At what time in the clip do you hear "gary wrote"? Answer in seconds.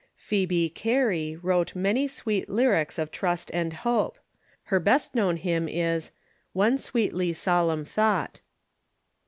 0.73-1.75